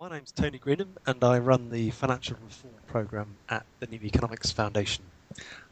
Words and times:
my 0.00 0.08
name's 0.08 0.32
Tony 0.32 0.58
Greenham, 0.58 0.88
and 1.04 1.22
I 1.22 1.38
run 1.38 1.68
the 1.68 1.90
Financial 1.90 2.34
Reform 2.42 2.72
Programme 2.86 3.36
at 3.50 3.66
the 3.80 3.86
New 3.86 4.00
Economics 4.02 4.50
Foundation. 4.50 5.04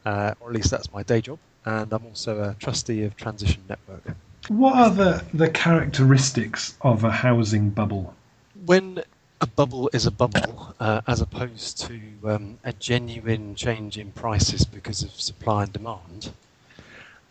Uh, 0.05 0.35
or 0.39 0.49
at 0.49 0.55
least 0.55 0.69
that's 0.69 0.93
my 0.93 1.01
day 1.01 1.19
job, 1.19 1.39
and 1.65 1.91
I'm 1.91 2.05
also 2.05 2.39
a 2.43 2.55
trustee 2.59 3.03
of 3.05 3.17
Transition 3.17 3.63
Network. 3.67 4.15
What 4.47 4.75
are 4.75 4.91
the, 4.91 5.25
the 5.33 5.49
characteristics 5.49 6.77
of 6.81 7.03
a 7.03 7.09
housing 7.09 7.71
bubble? 7.71 8.13
When 8.67 9.01
a 9.41 9.47
bubble 9.47 9.89
is 9.93 10.05
a 10.05 10.11
bubble, 10.11 10.75
uh, 10.79 11.01
as 11.07 11.21
opposed 11.21 11.79
to 11.87 11.99
um, 12.25 12.59
a 12.63 12.73
genuine 12.73 13.55
change 13.55 13.97
in 13.97 14.11
prices 14.11 14.63
because 14.63 15.01
of 15.01 15.09
supply 15.09 15.63
and 15.63 15.73
demand, 15.73 16.31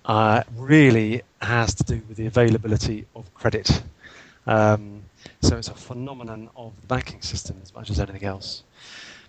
uh, 0.05 0.43
really 0.57 1.23
has 1.41 1.77
to 1.77 1.85
do 1.85 2.03
with 2.09 2.17
the 2.17 2.27
availability 2.27 3.07
of 3.15 3.33
credit. 3.35 3.83
Um, 4.49 5.03
so 5.41 5.57
it's 5.57 5.69
a 5.69 5.75
phenomenon 5.75 6.51
of 6.57 6.81
the 6.81 6.87
banking 6.87 7.23
system 7.23 7.57
as 7.63 7.75
much 7.75 7.91
as 7.91 8.01
anything 8.01 8.25
else. 8.25 8.63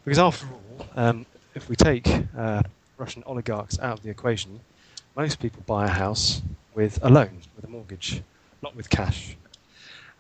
Because 0.03 0.19
after 0.19 0.47
all, 0.47 0.87
um, 0.95 1.25
if 1.55 1.69
we 1.69 1.75
take 1.75 2.07
uh, 2.37 2.63
Russian 2.97 3.23
oligarchs 3.25 3.79
out 3.79 3.97
of 3.97 4.03
the 4.03 4.09
equation, 4.09 4.59
most 5.15 5.39
people 5.39 5.63
buy 5.65 5.85
a 5.85 5.89
house 5.89 6.41
with 6.73 6.99
a 7.01 7.09
loan, 7.09 7.41
with 7.55 7.65
a 7.65 7.67
mortgage, 7.67 8.21
not 8.61 8.75
with 8.75 8.89
cash. 8.89 9.35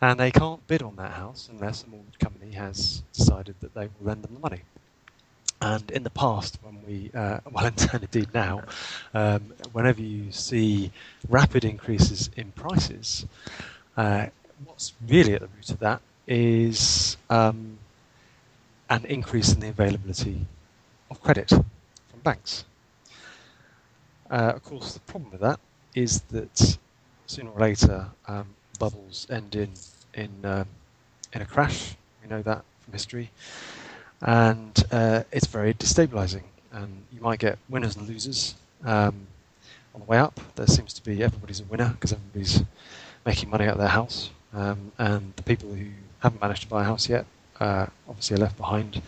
And 0.01 0.19
they 0.19 0.31
can't 0.31 0.65
bid 0.67 0.81
on 0.81 0.95
that 0.95 1.11
house 1.11 1.49
unless 1.51 1.83
a 1.83 1.89
mortgage 1.89 2.19
company 2.19 2.53
has 2.53 3.03
decided 3.13 3.55
that 3.59 3.73
they 3.73 3.87
will 3.87 4.07
lend 4.07 4.23
them 4.23 4.33
the 4.33 4.39
money. 4.39 4.61
And 5.61 5.91
in 5.91 6.03
the 6.03 6.09
past, 6.09 6.57
when 6.61 6.81
we, 6.87 7.11
uh, 7.13 7.39
well, 7.51 7.65
and 7.65 7.89
indeed 8.01 8.29
now, 8.33 8.63
um, 9.13 9.53
whenever 9.73 10.01
you 10.01 10.31
see 10.31 10.91
rapid 11.27 11.65
increases 11.65 12.29
in 12.37 12.51
prices, 12.53 13.25
uh, 13.97 14.27
what's 14.65 14.93
really 15.07 15.33
at 15.33 15.41
the 15.41 15.47
root 15.47 15.69
of 15.69 15.79
that 15.79 16.01
is 16.27 17.17
um, 17.29 17.77
an 18.89 19.05
increase 19.05 19.53
in 19.53 19.59
the 19.59 19.69
availability 19.69 20.45
of 21.09 21.21
credit 21.21 21.49
from 21.49 22.19
banks. 22.23 22.65
Uh, 24.29 24.53
of 24.55 24.63
course, 24.63 24.93
the 24.93 24.99
problem 25.01 25.31
with 25.31 25.41
that 25.41 25.59
is 25.95 26.21
that 26.29 26.77
sooner 27.25 27.49
or 27.49 27.59
later 27.59 28.07
um, 28.27 28.47
bubbles 28.77 29.27
end 29.29 29.55
in 29.55 29.71
in 30.13 30.29
um, 30.43 30.67
in 31.33 31.41
a 31.41 31.45
crash. 31.45 31.95
We 32.21 32.29
know 32.29 32.41
that 32.43 32.63
from 32.81 32.93
history, 32.93 33.31
and 34.21 34.83
uh, 34.91 35.23
it's 35.31 35.47
very 35.47 35.73
destabilizing. 35.73 36.43
And 36.71 37.03
you 37.11 37.21
might 37.21 37.39
get 37.39 37.57
winners 37.67 37.95
and 37.95 38.07
losers 38.07 38.53
um, 38.85 39.27
on 39.95 40.01
the 40.01 40.05
way 40.05 40.19
up. 40.19 40.39
There 40.55 40.67
seems 40.67 40.93
to 40.93 41.03
be 41.03 41.23
everybody's 41.23 41.61
a 41.61 41.63
winner 41.63 41.89
because 41.89 42.13
everybody's 42.13 42.61
making 43.25 43.49
money 43.49 43.65
out 43.65 43.73
of 43.73 43.79
their 43.79 43.87
house, 43.87 44.29
um, 44.53 44.91
and 44.97 45.33
the 45.35 45.43
people 45.43 45.69
who 45.73 45.87
haven't 46.19 46.41
managed 46.41 46.63
to 46.63 46.67
buy 46.67 46.81
a 46.81 46.85
house 46.85 47.09
yet 47.09 47.25
uh, 47.59 47.87
obviously 48.07 48.35
are 48.35 48.39
left 48.39 48.57
behind. 48.57 49.01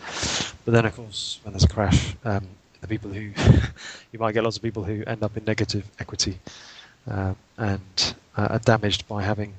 But 0.64 0.72
then, 0.72 0.86
of 0.86 0.94
course, 0.94 1.40
when 1.42 1.52
there's 1.52 1.64
a 1.64 1.68
crash, 1.68 2.14
um, 2.24 2.46
the 2.80 2.88
people 2.88 3.10
who 3.10 3.20
you 4.12 4.18
might 4.18 4.32
get 4.32 4.44
lots 4.44 4.56
of 4.56 4.62
people 4.62 4.84
who 4.84 5.02
end 5.06 5.22
up 5.22 5.36
in 5.36 5.44
negative 5.44 5.84
equity 5.98 6.38
uh, 7.10 7.34
and 7.58 8.14
uh, 8.36 8.48
are 8.50 8.58
damaged 8.58 9.06
by 9.08 9.22
having 9.22 9.54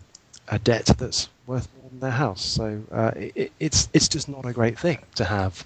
a 0.49 0.59
debt 0.59 0.85
that's 0.97 1.29
worth 1.47 1.67
more 1.79 1.89
than 1.89 1.99
their 1.99 2.11
house. 2.11 2.43
So 2.43 2.83
uh, 2.91 3.11
it, 3.15 3.51
it's 3.59 3.89
it's 3.93 4.07
just 4.07 4.29
not 4.29 4.45
a 4.45 4.53
great 4.53 4.77
thing 4.77 4.99
to 5.15 5.25
have 5.25 5.65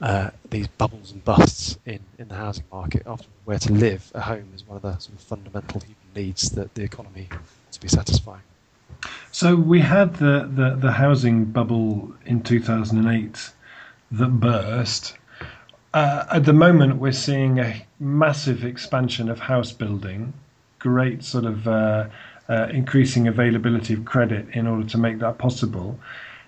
uh, 0.00 0.30
these 0.48 0.68
bubbles 0.68 1.12
and 1.12 1.24
busts 1.24 1.78
in, 1.86 2.00
in 2.18 2.28
the 2.28 2.34
housing 2.34 2.64
market. 2.72 3.02
After 3.06 3.26
where 3.44 3.58
to 3.58 3.72
live, 3.72 4.10
a 4.14 4.20
home 4.20 4.48
is 4.54 4.66
one 4.66 4.76
of 4.76 4.82
the 4.82 4.96
sort 4.98 5.16
of 5.16 5.20
fundamental 5.20 5.80
human 5.80 5.96
needs 6.14 6.50
that 6.50 6.74
the 6.74 6.82
economy 6.82 7.28
to 7.72 7.80
be 7.80 7.88
satisfying. 7.88 8.42
So 9.32 9.56
we 9.56 9.80
had 9.80 10.16
the, 10.16 10.50
the, 10.52 10.76
the 10.76 10.92
housing 10.92 11.44
bubble 11.44 12.12
in 12.26 12.42
2008 12.42 13.50
that 14.12 14.40
burst. 14.40 15.16
Uh, 15.94 16.24
at 16.32 16.44
the 16.44 16.52
moment, 16.52 16.96
we're 16.96 17.12
seeing 17.12 17.58
a 17.58 17.86
massive 17.98 18.64
expansion 18.64 19.28
of 19.28 19.38
house 19.40 19.72
building, 19.72 20.32
great 20.78 21.22
sort 21.24 21.44
of 21.44 21.66
uh, 21.68 22.06
uh, 22.48 22.66
increasing 22.72 23.28
availability 23.28 23.94
of 23.94 24.04
credit 24.04 24.46
in 24.52 24.66
order 24.66 24.86
to 24.88 24.98
make 24.98 25.18
that 25.20 25.38
possible. 25.38 25.98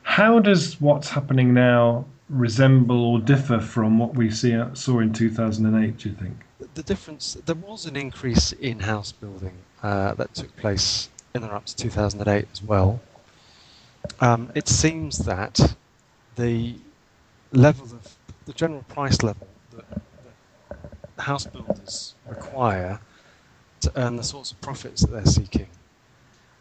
How 0.02 0.40
does 0.40 0.80
what's 0.80 1.08
happening 1.08 1.54
now 1.54 2.04
resemble 2.28 3.04
or 3.04 3.20
differ 3.20 3.60
from 3.60 3.98
what 3.98 4.14
we 4.14 4.30
see, 4.30 4.60
saw 4.74 5.00
in 5.00 5.12
2008, 5.12 5.98
do 5.98 6.08
you 6.08 6.14
think? 6.16 6.36
The 6.74 6.82
difference, 6.82 7.36
there 7.46 7.54
was 7.54 7.86
an 7.86 7.96
increase 7.96 8.52
in 8.52 8.80
house 8.80 9.12
building 9.12 9.52
uh, 9.82 10.14
that 10.14 10.34
took 10.34 10.56
place 10.56 11.08
in 11.34 11.42
and 11.42 11.52
up 11.52 11.64
to 11.66 11.76
2008 11.76 12.46
as 12.52 12.62
well. 12.62 13.00
Um, 14.20 14.50
it 14.54 14.68
seems 14.68 15.18
that 15.18 15.76
the 16.36 16.76
level 17.52 17.84
of 17.84 18.16
the 18.46 18.52
general 18.52 18.82
price 18.88 19.22
level 19.22 19.46
that, 19.76 19.88
that 19.90 21.22
house 21.22 21.46
builders 21.46 22.14
require 22.26 23.00
to 23.80 23.92
earn 23.96 24.16
the 24.16 24.22
sorts 24.22 24.52
of 24.52 24.60
profits 24.60 25.02
that 25.02 25.10
they're 25.10 25.26
seeking 25.26 25.68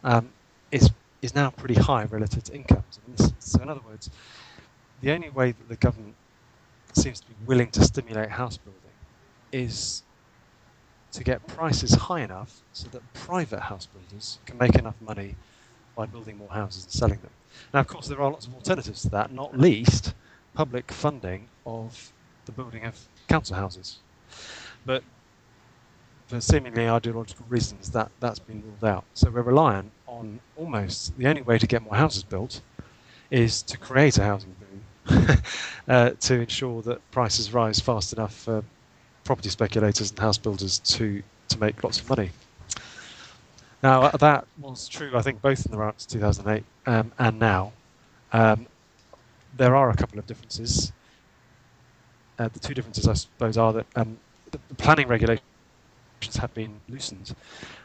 um, 0.04 0.30
is 0.72 0.92
is 1.22 1.36
now 1.36 1.52
pretty 1.52 1.76
high 1.76 2.04
relative 2.06 2.44
to 2.44 2.54
incomes. 2.54 3.00
So, 3.40 3.62
in 3.62 3.70
other 3.70 3.82
words, 3.88 4.10
the 5.02 5.12
only 5.12 5.30
way 5.30 5.52
that 5.52 5.70
the 5.70 5.76
government 5.76 6.16
seems 6.94 7.20
to 7.20 7.28
be 7.28 7.36
willing 7.46 7.70
to 7.72 7.84
stimulate 7.84 8.30
house 8.30 8.58
building 8.58 8.82
is 9.52 10.02
to 11.12 11.24
get 11.24 11.46
prices 11.48 11.94
high 11.94 12.22
enough 12.22 12.62
so 12.74 12.88
that 12.90 13.02
private 13.14 13.60
house 13.60 13.88
builders 13.88 14.40
can 14.46 14.58
make 14.58 14.76
enough 14.76 14.96
money 15.02 15.36
by 15.96 16.06
building 16.06 16.38
more 16.38 16.50
houses 16.50 16.84
and 16.84 16.92
selling 16.94 17.20
them. 17.20 17.32
Now, 17.74 17.82
of 17.82 17.88
course, 17.88 18.08
there 18.08 18.22
are 18.22 18.32
lots 18.32 18.48
of 18.48 18.54
alternatives 18.54 19.02
to 19.04 19.10
that, 19.10 19.32
not 19.34 19.58
least 19.58 20.14
public 20.54 20.92
funding 20.92 21.48
of 21.66 22.12
the 22.46 22.52
building 22.52 22.86
of 22.86 22.98
council 23.28 23.56
houses. 23.56 23.98
But 24.86 25.04
for 26.28 26.40
seemingly 26.40 26.88
ideological 26.88 27.46
reasons, 27.50 27.92
that, 27.92 28.10
that's 28.20 28.40
been 28.40 28.64
ruled 28.64 28.84
out. 28.84 29.04
So 29.14 29.30
we're 29.30 29.42
reliant 29.42 29.92
on 30.08 30.40
almost 30.58 31.18
the 31.18 31.28
only 31.28 31.42
way 31.42 31.58
to 31.58 31.68
get 31.68 31.84
more 31.84 31.96
houses 31.96 32.24
built 32.24 32.62
is 33.30 33.62
to 33.64 33.78
create 33.78 34.18
a 34.18 34.24
housing 34.24 34.56
boom 34.60 35.38
uh, 35.88 36.12
to 36.12 36.42
ensure 36.42 36.82
that 36.84 37.00
prices 37.12 37.54
rise 37.54 37.80
fast 37.80 38.14
enough 38.14 38.34
for 38.34 38.64
property 39.24 39.50
speculators 39.50 40.10
and 40.10 40.20
house 40.20 40.38
builders 40.38 40.80
to, 40.80 41.22
to 41.50 41.60
make 41.60 41.84
lots 41.84 42.00
of 42.00 42.10
money. 42.10 42.32
Now, 43.84 44.04
uh, 44.04 44.18
that 44.18 44.46
was 44.60 44.88
true, 44.88 45.12
I 45.16 45.22
think, 45.22 45.42
both 45.42 45.66
in 45.66 45.72
the 45.72 45.78
run 45.78 45.90
up 45.90 45.98
to 45.98 46.08
2008 46.08 46.64
um, 46.86 47.12
and 47.18 47.40
now. 47.40 47.74
Um, 48.32 48.68
there 49.58 49.76
are 49.76 49.90
a 49.90 49.96
couple 49.96 50.20
of 50.20 50.28
differences. 50.28 50.92
Uh, 52.38 52.48
the 52.48 52.60
two 52.60 52.74
differences, 52.74 53.08
I 53.08 53.14
suppose, 53.14 53.58
are 53.58 53.74
that 53.74 53.86
um, 53.96 54.18
the 54.52 54.60
planning 54.76 55.08
regulations 55.08 55.42
have 56.38 56.54
been 56.54 56.80
loosened 56.88 57.36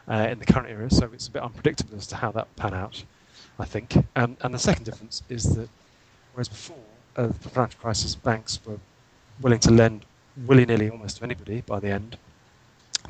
uh, 0.07 0.27
in 0.29 0.39
the 0.39 0.45
current 0.45 0.69
era, 0.69 0.89
so 0.89 1.09
it's 1.13 1.27
a 1.27 1.31
bit 1.31 1.41
unpredictable 1.41 1.97
as 1.97 2.07
to 2.07 2.15
how 2.15 2.31
that 2.31 2.47
will 2.47 2.63
pan 2.63 2.73
out, 2.73 3.03
I 3.59 3.65
think. 3.65 3.97
Um, 4.15 4.37
and 4.41 4.53
the 4.53 4.59
second 4.59 4.85
difference 4.85 5.23
is 5.29 5.55
that 5.55 5.69
whereas 6.33 6.47
before 6.47 6.77
uh, 7.15 7.27
the 7.27 7.33
financial 7.33 7.79
crisis, 7.79 8.15
banks 8.15 8.59
were 8.65 8.77
willing 9.41 9.59
to 9.59 9.71
lend 9.71 10.05
willy-nilly 10.45 10.89
almost 10.89 11.17
to 11.17 11.23
anybody 11.23 11.61
by 11.61 11.79
the 11.79 11.89
end, 11.89 12.17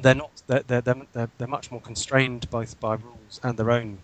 they're 0.01 0.15
not. 0.15 0.29
They're, 0.47 0.61
they're, 0.61 0.81
they're, 0.81 1.29
they're 1.37 1.47
much 1.47 1.71
more 1.71 1.81
constrained 1.81 2.49
both 2.49 2.79
by 2.79 2.95
rules 2.95 3.39
and 3.43 3.57
their 3.57 3.71
own 3.71 3.97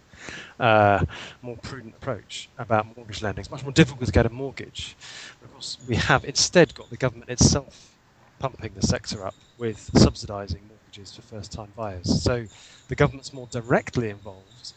uh, 0.59 1.05
more 1.41 1.57
prudent 1.57 1.95
approach 1.95 2.49
about 2.57 2.95
mortgage 2.95 3.21
lending. 3.21 3.41
It's 3.41 3.51
much 3.51 3.63
more 3.63 3.71
difficult 3.71 4.05
to 4.07 4.11
get 4.11 4.25
a 4.25 4.29
mortgage. 4.29 4.95
Of 5.43 5.51
course, 5.53 5.77
we 5.87 5.95
have 5.95 6.25
instead 6.25 6.73
got 6.73 6.89
the 6.89 6.97
government 6.97 7.29
itself 7.29 7.95
pumping 8.39 8.71
the 8.75 8.85
sector 8.85 9.25
up 9.25 9.35
with 9.57 9.91
subsidising 9.93 10.59
mortgages 10.67 11.15
for 11.15 11.21
first-time 11.21 11.71
buyers. 11.75 12.21
So 12.21 12.45
the 12.87 12.95
government's 12.95 13.31
more 13.31 13.47
directly 13.51 14.09
involved 14.09 14.73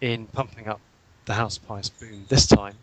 in 0.00 0.26
pumping 0.26 0.66
up 0.66 0.80
the 1.26 1.34
house 1.34 1.58
price 1.58 1.88
boom 1.88 2.24
this 2.28 2.46
time 2.46 2.74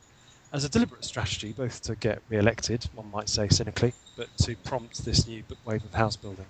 as 0.54 0.66
a 0.66 0.70
deliberate 0.70 1.06
strategy, 1.06 1.54
both 1.54 1.82
to 1.84 1.96
get 1.96 2.22
re-elected, 2.30 2.84
one 2.94 3.09
might 3.12 3.30
say 3.30 3.48
cynically, 3.50 3.94
but 4.18 4.28
to 4.38 4.56
prompt 4.58 5.06
this 5.06 5.28
new 5.28 5.44
wave 5.66 5.84
of 5.86 5.94
house 5.94 6.16
building. 6.18 6.46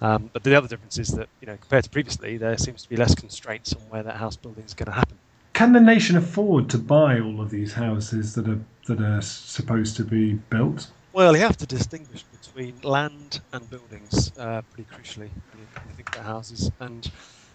Um, 0.00 0.30
but 0.32 0.42
the 0.42 0.54
other 0.56 0.68
difference 0.68 0.98
is 0.98 1.08
that, 1.08 1.28
you 1.40 1.46
know, 1.46 1.56
compared 1.56 1.84
to 1.84 1.90
previously, 1.90 2.36
there 2.38 2.56
seems 2.58 2.82
to 2.82 2.88
be 2.88 2.96
less 2.96 3.14
constraints 3.14 3.72
on 3.72 3.80
where 3.88 4.02
that 4.02 4.16
house 4.16 4.36
building 4.36 4.64
is 4.64 4.74
going 4.74 4.86
to 4.86 4.92
happen. 4.92 5.18
Can 5.52 5.72
the 5.72 5.80
nation 5.80 6.16
afford 6.16 6.70
to 6.70 6.78
buy 6.78 7.20
all 7.20 7.40
of 7.40 7.50
these 7.50 7.74
houses 7.74 8.34
that 8.34 8.48
are 8.48 8.60
that 8.86 9.00
are 9.00 9.20
supposed 9.20 9.96
to 9.96 10.04
be 10.04 10.34
built? 10.34 10.90
Well, 11.12 11.36
you 11.36 11.42
have 11.42 11.56
to 11.58 11.66
distinguish 11.66 12.22
between 12.22 12.80
land 12.82 13.42
and 13.52 13.68
buildings, 13.68 14.32
uh, 14.38 14.62
pretty 14.72 14.88
crucially, 14.90 15.28
when 15.52 15.60
you 15.60 15.66
think 15.94 16.08
about 16.14 16.24
houses. 16.24 16.70
And 16.80 17.10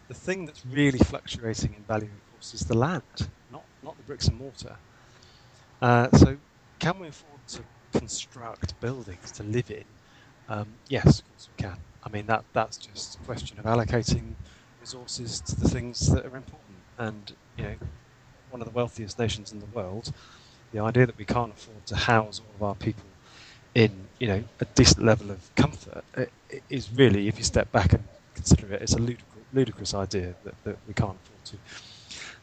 the 0.07 0.13
thing 0.13 0.45
that's 0.45 0.63
really 0.65 0.99
fluctuating 0.99 1.73
in 1.73 1.83
value, 1.83 2.09
of 2.13 2.31
course, 2.31 2.53
is 2.53 2.61
the 2.61 2.77
land, 2.77 3.29
not 3.49 3.65
not 3.81 3.97
the 3.97 4.03
bricks 4.03 4.27
and 4.27 4.37
mortar. 4.37 4.77
Uh, 5.81 6.09
so, 6.13 6.39
can 6.79 6.99
we 6.99 7.09
afford 7.09 7.41
to 7.47 7.65
construct 7.93 8.79
buildings 8.81 9.31
to 9.33 9.43
live 9.43 9.71
in? 9.71 9.85
Um, 10.47 10.79
yes, 10.87 11.19
of 11.19 11.25
course 11.29 11.49
we 11.49 11.55
can. 11.63 11.77
I 12.03 12.09
mean, 12.09 12.27
that 12.27 12.45
that's 12.53 12.77
just 12.77 13.15
a 13.15 13.19
question 13.19 13.59
of 13.59 13.65
allocating 13.65 14.37
resources 14.79 15.41
to 15.43 15.55
the 15.55 15.69
things 15.69 16.07
that 16.11 16.25
are 16.25 16.37
important. 16.37 16.85
And 16.97 17.35
you 17.57 17.65
know, 17.65 17.75
one 18.49 18.61
of 18.61 18.67
the 18.67 18.73
wealthiest 18.73 19.19
nations 19.19 19.51
in 19.51 19.59
the 19.59 19.65
world 19.67 20.11
The 20.71 20.79
idea 20.81 21.07
that 21.07 21.17
we 21.17 21.25
can't 21.25 21.53
afford 21.53 21.85
to 21.87 21.95
house 21.95 22.41
all 22.41 22.55
of 22.55 22.63
our 22.63 22.75
people 22.75 23.17
in 23.75 24.09
you 24.19 24.27
know 24.27 24.45
a 24.61 24.65
decent 24.75 25.05
level 25.05 25.31
of 25.31 25.53
comfort 25.55 26.05
is 26.69 26.91
really, 26.91 27.27
if 27.29 27.37
you 27.39 27.45
step 27.45 27.71
back 27.71 27.93
and 27.93 28.09
consider 28.35 28.73
it, 28.73 28.83
it's 28.83 28.93
a 28.93 28.99
ludicrous, 28.99 29.45
ludicrous 29.53 29.93
idea 29.95 30.35
that, 30.43 30.55
that 30.65 30.79
we 30.87 30.93
can't 30.93 31.19
afford 31.23 31.45
to. 31.45 31.59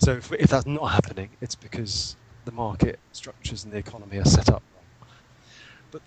So 0.00 0.12
if, 0.14 0.32
if 0.32 0.50
that's 0.50 0.66
not 0.66 0.86
happening, 0.88 1.36
it's 1.40 1.56
because 1.56 2.16
the 2.44 2.52
market 2.52 2.98
structures 3.12 3.64
and 3.64 3.72
the 3.72 3.78
economy 3.78 4.18
are 4.18 4.24
set 4.24 4.48
up 4.48 4.62
wrong. 4.74 5.08
But 5.90 6.02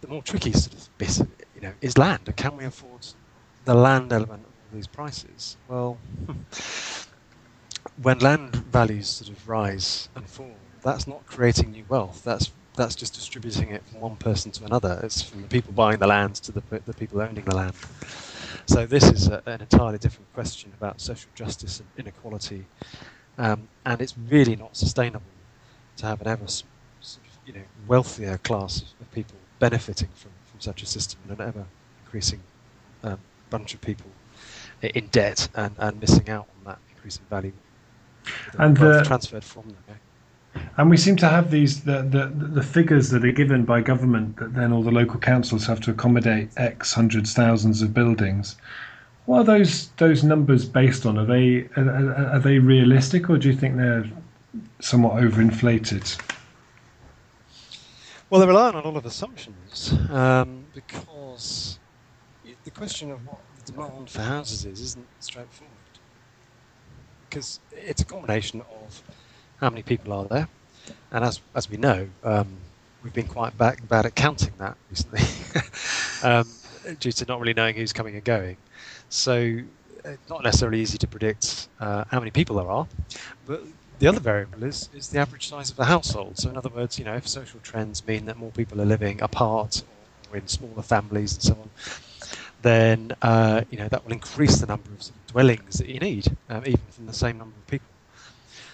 the 0.00 0.08
more 0.08 0.22
tricky 0.22 0.52
sort 0.52 0.74
of 0.74 0.98
bit, 0.98 1.18
you 1.54 1.60
know, 1.60 1.72
is 1.80 1.96
land. 1.98 2.32
Can 2.36 2.56
we 2.56 2.64
afford 2.64 3.06
the 3.64 3.74
land 3.74 4.12
element 4.12 4.44
of 4.46 4.74
these 4.74 4.86
prices? 4.86 5.56
Well, 5.68 5.98
when 8.02 8.18
land 8.18 8.56
values 8.56 9.08
sort 9.08 9.30
of 9.30 9.48
rise 9.48 10.08
and 10.14 10.28
fall, 10.28 10.56
that's 10.82 11.06
not 11.06 11.24
creating 11.26 11.70
new 11.72 11.84
wealth. 11.88 12.22
That's 12.24 12.50
that's 12.76 12.96
just 12.96 13.14
distributing 13.14 13.70
it 13.70 13.84
from 13.86 14.00
one 14.00 14.16
person 14.16 14.50
to 14.52 14.64
another. 14.64 15.00
It's 15.04 15.22
from 15.22 15.42
the 15.42 15.48
people 15.48 15.72
buying 15.72 15.98
the 15.98 16.08
land 16.08 16.34
to 16.36 16.52
the, 16.52 16.62
the 16.84 16.92
people 16.92 17.20
owning 17.20 17.44
the 17.44 17.54
land. 17.54 17.74
So 18.66 18.84
this 18.84 19.04
is 19.04 19.28
a, 19.28 19.42
an 19.46 19.60
entirely 19.60 19.98
different 19.98 20.32
question 20.32 20.72
about 20.76 21.00
social 21.00 21.30
justice 21.36 21.78
and 21.80 21.88
inequality, 21.96 22.66
um, 23.38 23.68
and 23.86 24.00
it's 24.00 24.14
really 24.30 24.56
not 24.56 24.76
sustainable 24.76 25.22
to 25.96 26.06
have 26.06 26.20
an 26.20 26.28
ever 26.28 26.46
you 27.46 27.52
know 27.52 27.62
wealthier 27.86 28.38
class 28.38 28.82
of 29.00 29.10
people 29.12 29.36
benefiting 29.58 30.08
from, 30.14 30.30
from 30.44 30.60
such 30.60 30.82
a 30.82 30.86
system 30.86 31.18
and 31.28 31.38
an 31.38 31.46
ever 31.46 31.64
increasing 32.04 32.40
um, 33.02 33.18
bunch 33.50 33.74
of 33.74 33.80
people 33.80 34.10
in 34.82 35.06
debt 35.08 35.48
and, 35.54 35.74
and 35.78 36.00
missing 36.00 36.28
out 36.28 36.46
on 36.58 36.72
that 36.72 36.78
increasing 36.90 37.24
value 37.30 37.52
and 38.58 38.76
the, 38.76 39.02
transferred 39.04 39.44
from 39.44 39.62
them. 39.68 39.76
Yeah. 39.88 39.94
And 40.76 40.90
we 40.90 40.96
seem 40.96 41.16
to 41.16 41.28
have 41.28 41.50
these 41.50 41.82
the, 41.82 42.02
the 42.02 42.32
the 42.34 42.62
figures 42.62 43.10
that 43.10 43.24
are 43.24 43.32
given 43.32 43.64
by 43.64 43.80
government 43.80 44.36
that 44.36 44.54
then 44.54 44.72
all 44.72 44.82
the 44.82 44.90
local 44.90 45.18
councils 45.18 45.66
have 45.66 45.80
to 45.80 45.90
accommodate 45.90 46.50
X 46.56 46.92
hundreds 46.92 47.32
thousands 47.32 47.82
of 47.82 47.92
buildings. 47.92 48.56
What 49.26 49.38
are 49.38 49.44
those 49.44 49.88
those 49.96 50.22
numbers 50.22 50.64
based 50.64 51.06
on? 51.06 51.18
Are 51.18 51.24
they 51.24 51.68
are, 51.76 52.34
are 52.34 52.38
they 52.40 52.58
realistic, 52.58 53.30
or 53.30 53.38
do 53.38 53.48
you 53.48 53.54
think 53.54 53.76
they're 53.76 54.04
somewhat 54.80 55.14
overinflated? 55.22 56.20
Well, 58.28 58.40
they 58.40 58.46
rely 58.46 58.68
on 58.68 58.74
a 58.74 58.82
lot 58.82 58.96
of 58.96 59.06
assumptions 59.06 59.92
um, 60.10 60.66
because 60.74 61.78
the 62.64 62.70
question 62.70 63.10
of 63.10 63.26
what 63.26 63.38
the 63.56 63.72
demand 63.72 64.10
for 64.10 64.22
houses 64.22 64.64
is 64.64 64.80
isn't 64.80 65.06
straightforward 65.20 65.74
because 67.28 67.60
it's 67.72 68.02
a 68.02 68.04
combination 68.04 68.60
of 68.60 69.02
how 69.60 69.70
many 69.70 69.82
people 69.82 70.12
are 70.12 70.24
there, 70.24 70.48
and 71.12 71.24
as 71.24 71.40
as 71.54 71.70
we 71.70 71.76
know, 71.76 72.08
um, 72.22 72.58
we've 73.02 73.12
been 73.12 73.26
quite 73.26 73.56
bad, 73.56 73.88
bad 73.88 74.06
at 74.06 74.14
counting 74.14 74.52
that 74.58 74.76
recently, 74.90 75.20
um, 76.22 76.46
due 77.00 77.12
to 77.12 77.24
not 77.26 77.40
really 77.40 77.54
knowing 77.54 77.74
who's 77.74 77.92
coming 77.92 78.14
and 78.14 78.24
going. 78.24 78.56
So 79.14 79.60
it's 80.04 80.28
not 80.28 80.42
necessarily 80.42 80.80
easy 80.80 80.98
to 80.98 81.06
predict 81.06 81.68
uh, 81.78 82.04
how 82.10 82.18
many 82.18 82.32
people 82.32 82.56
there 82.56 82.68
are, 82.68 82.86
but 83.46 83.62
the 84.00 84.08
other 84.08 84.18
variable 84.18 84.64
is, 84.64 84.88
is 84.92 85.08
the 85.08 85.18
average 85.20 85.48
size 85.48 85.70
of 85.70 85.76
the 85.76 85.84
household. 85.84 86.36
So 86.36 86.50
in 86.50 86.56
other 86.56 86.68
words, 86.68 86.98
you 86.98 87.04
know, 87.04 87.14
if 87.14 87.28
social 87.28 87.60
trends 87.60 88.04
mean 88.06 88.26
that 88.26 88.36
more 88.36 88.50
people 88.50 88.80
are 88.80 88.84
living 88.84 89.22
apart 89.22 89.82
or 90.30 90.36
in 90.36 90.48
smaller 90.48 90.82
families 90.82 91.34
and 91.34 91.42
so 91.42 91.52
on, 91.52 91.70
then 92.62 93.12
uh, 93.22 93.62
you 93.70 93.78
know 93.78 93.88
that 93.88 94.04
will 94.04 94.12
increase 94.12 94.58
the 94.58 94.66
number 94.66 94.90
of 94.90 95.10
dwellings 95.28 95.78
that 95.78 95.88
you 95.88 96.00
need, 96.00 96.36
um, 96.50 96.64
even 96.66 96.80
from 96.90 97.06
the 97.06 97.12
same 97.12 97.38
number 97.38 97.54
of 97.56 97.66
people. 97.68 97.86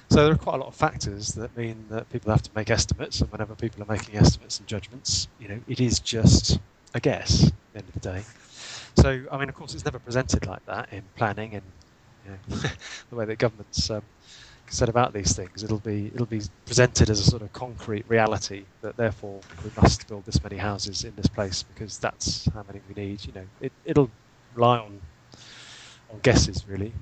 So 0.08 0.24
there 0.24 0.32
are 0.32 0.38
quite 0.38 0.54
a 0.54 0.58
lot 0.58 0.68
of 0.68 0.74
factors 0.74 1.34
that 1.34 1.54
mean 1.56 1.84
that 1.90 2.10
people 2.10 2.30
have 2.32 2.42
to 2.42 2.50
make 2.56 2.70
estimates, 2.70 3.20
and 3.20 3.30
whenever 3.30 3.54
people 3.54 3.82
are 3.82 3.92
making 3.92 4.16
estimates 4.16 4.58
and 4.58 4.66
judgments, 4.66 5.28
you 5.38 5.48
know, 5.48 5.60
it 5.68 5.80
is 5.80 6.00
just 6.00 6.58
a 6.94 7.00
guess 7.00 7.48
at 7.48 7.52
the 7.72 7.78
end 7.80 7.88
of 7.88 7.94
the 7.94 8.00
day. 8.00 8.22
So, 8.96 9.24
I 9.30 9.38
mean, 9.38 9.48
of 9.48 9.54
course, 9.54 9.74
it's 9.74 9.84
never 9.84 9.98
presented 9.98 10.46
like 10.46 10.64
that 10.66 10.92
in 10.92 11.02
planning 11.16 11.54
and 11.54 11.62
you 12.24 12.30
know, 12.32 12.56
the 13.10 13.16
way 13.16 13.24
that 13.24 13.38
governments 13.38 13.90
um, 13.90 14.02
set 14.68 14.88
about 14.88 15.12
these 15.12 15.34
things. 15.34 15.62
It'll 15.62 15.78
be 15.78 16.10
it'll 16.14 16.26
be 16.26 16.42
presented 16.66 17.10
as 17.10 17.20
a 17.20 17.24
sort 17.24 17.42
of 17.42 17.52
concrete 17.52 18.04
reality 18.08 18.64
that 18.82 18.96
therefore 18.96 19.40
we 19.64 19.70
must 19.80 20.06
build 20.08 20.24
this 20.24 20.42
many 20.42 20.56
houses 20.56 21.04
in 21.04 21.14
this 21.16 21.26
place 21.26 21.62
because 21.62 21.98
that's 21.98 22.46
how 22.52 22.64
many 22.66 22.80
we 22.88 22.94
need. 22.94 23.24
You 23.26 23.32
know, 23.32 23.46
it, 23.60 23.72
it'll 23.84 24.10
rely 24.54 24.78
on 24.78 25.00
on 26.12 26.20
guesses 26.20 26.66
really. 26.66 26.92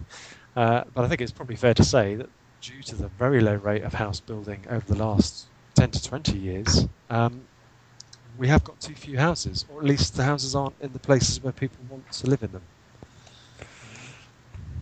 Uh, 0.56 0.84
but 0.94 1.04
I 1.04 1.08
think 1.08 1.20
it's 1.20 1.32
probably 1.32 1.56
fair 1.56 1.74
to 1.74 1.84
say 1.84 2.16
that 2.16 2.28
due 2.60 2.82
to 2.82 2.96
the 2.96 3.08
very 3.08 3.40
low 3.40 3.54
rate 3.54 3.82
of 3.82 3.94
house 3.94 4.20
building 4.20 4.64
over 4.68 4.84
the 4.86 4.96
last 4.98 5.46
10 5.76 5.92
to 5.92 6.02
20 6.02 6.36
years, 6.36 6.88
um, 7.08 7.47
we 8.38 8.48
have 8.48 8.64
got 8.64 8.80
too 8.80 8.94
few 8.94 9.18
houses, 9.18 9.64
or 9.68 9.80
at 9.80 9.84
least 9.84 10.16
the 10.16 10.24
houses 10.24 10.54
aren't 10.54 10.74
in 10.80 10.92
the 10.92 10.98
places 10.98 11.42
where 11.42 11.52
people 11.52 11.78
want 11.90 12.10
to 12.12 12.30
live 12.30 12.42
in 12.42 12.52
them. 12.52 12.62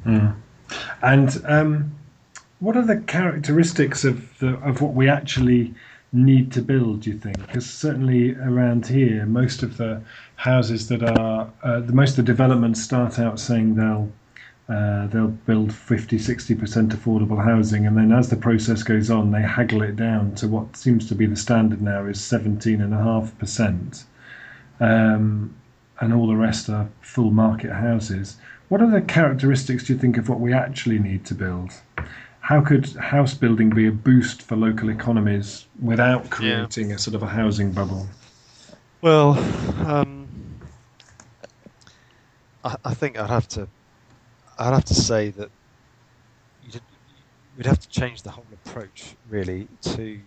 Mm. 0.04 0.34
And 1.02 1.42
um, 1.46 1.94
what 2.60 2.76
are 2.76 2.84
the 2.84 3.00
characteristics 3.00 4.04
of 4.04 4.38
the, 4.38 4.58
of 4.58 4.82
what 4.82 4.94
we 4.94 5.08
actually 5.08 5.74
need 6.12 6.52
to 6.52 6.62
build? 6.62 7.00
Do 7.00 7.10
you 7.10 7.18
think? 7.18 7.38
Because 7.38 7.68
certainly 7.68 8.34
around 8.36 8.86
here, 8.86 9.26
most 9.26 9.62
of 9.62 9.78
the 9.78 10.02
houses 10.36 10.88
that 10.88 11.02
are 11.02 11.50
uh, 11.62 11.80
the 11.80 11.92
most 11.92 12.10
of 12.10 12.16
the 12.16 12.22
developments 12.32 12.82
start 12.82 13.18
out 13.18 13.40
saying 13.40 13.74
they'll 13.74 14.10
uh, 14.68 15.06
they'll 15.06 15.28
build 15.28 15.72
50, 15.72 16.18
60% 16.18 16.88
affordable 16.88 17.42
housing, 17.42 17.86
and 17.86 17.96
then 17.96 18.10
as 18.10 18.30
the 18.30 18.36
process 18.36 18.82
goes 18.82 19.10
on, 19.10 19.30
they 19.30 19.42
haggle 19.42 19.82
it 19.82 19.94
down 19.94 20.34
to 20.34 20.48
what 20.48 20.76
seems 20.76 21.08
to 21.08 21.14
be 21.14 21.24
the 21.24 21.36
standard 21.36 21.80
now 21.80 22.04
is 22.04 22.18
17.5%. 22.18 24.04
Um, 24.80 25.54
and 26.00 26.12
all 26.12 26.26
the 26.26 26.34
rest 26.34 26.68
are 26.68 26.88
full 27.00 27.30
market 27.30 27.72
houses. 27.72 28.36
What 28.68 28.82
are 28.82 28.90
the 28.90 29.00
characteristics, 29.00 29.84
do 29.84 29.92
you 29.92 29.98
think, 29.98 30.18
of 30.18 30.28
what 30.28 30.40
we 30.40 30.52
actually 30.52 30.98
need 30.98 31.24
to 31.26 31.34
build? 31.34 31.70
How 32.40 32.60
could 32.60 32.86
house 32.96 33.34
building 33.34 33.70
be 33.70 33.86
a 33.86 33.92
boost 33.92 34.42
for 34.42 34.56
local 34.56 34.88
economies 34.88 35.66
without 35.80 36.28
creating 36.30 36.90
yeah. 36.90 36.96
a 36.96 36.98
sort 36.98 37.14
of 37.14 37.22
a 37.22 37.28
housing 37.28 37.70
bubble? 37.70 38.08
Well, 39.00 39.38
um, 39.86 40.28
I, 42.64 42.76
I 42.84 42.94
think 42.94 43.18
I'd 43.18 43.30
have 43.30 43.46
to 43.48 43.68
I'd 44.58 44.72
have 44.72 44.84
to 44.86 44.94
say 44.94 45.30
that 45.30 45.50
we'd 47.56 47.66
have 47.66 47.78
to 47.78 47.88
change 47.88 48.22
the 48.22 48.30
whole 48.30 48.46
approach 48.52 49.16
really 49.28 49.66
to 49.80 50.20